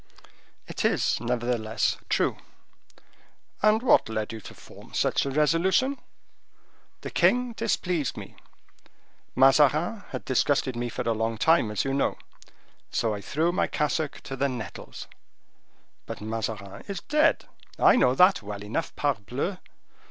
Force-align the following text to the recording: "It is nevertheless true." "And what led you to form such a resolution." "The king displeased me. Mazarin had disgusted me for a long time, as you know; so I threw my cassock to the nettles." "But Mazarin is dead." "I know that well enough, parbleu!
"It 0.67 0.83
is 0.83 1.19
nevertheless 1.19 1.97
true." 2.09 2.37
"And 3.61 3.83
what 3.83 4.09
led 4.09 4.33
you 4.33 4.41
to 4.41 4.55
form 4.55 4.95
such 4.95 5.27
a 5.27 5.29
resolution." 5.29 5.99
"The 7.01 7.11
king 7.11 7.53
displeased 7.53 8.17
me. 8.17 8.35
Mazarin 9.35 10.03
had 10.09 10.25
disgusted 10.25 10.75
me 10.75 10.89
for 10.89 11.03
a 11.03 11.13
long 11.13 11.37
time, 11.37 11.69
as 11.69 11.85
you 11.85 11.93
know; 11.93 12.17
so 12.89 13.13
I 13.13 13.21
threw 13.21 13.51
my 13.51 13.67
cassock 13.67 14.21
to 14.21 14.35
the 14.35 14.49
nettles." 14.49 15.07
"But 16.07 16.19
Mazarin 16.19 16.83
is 16.87 17.01
dead." 17.01 17.45
"I 17.77 17.95
know 17.95 18.15
that 18.15 18.41
well 18.41 18.63
enough, 18.63 18.95
parbleu! 18.95 19.59